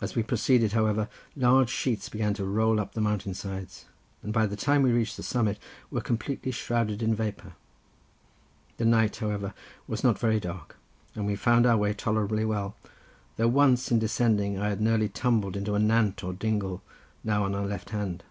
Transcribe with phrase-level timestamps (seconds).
[0.00, 3.84] As we proceeded, however, large sheets began to roll up the mountain sides,
[4.20, 7.52] and by the time we reached the summit we were completely shrouded in vapour.
[8.78, 9.54] The night, however,
[9.86, 10.76] was not very dark,
[11.14, 12.74] and we found our way tolerably well,
[13.36, 16.82] though once in descending I had nearly tumbled into the nant or dingle,
[17.22, 18.24] now on our left hand.